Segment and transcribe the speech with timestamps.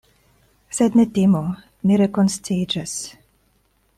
[0.77, 1.41] Sed ne timu;
[1.91, 2.95] mi rekonsciiĝas.